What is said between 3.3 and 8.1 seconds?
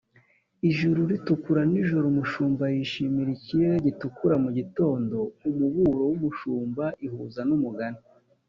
ikirere gitukura mugitondo, umuburo wumushumba ihuza numugani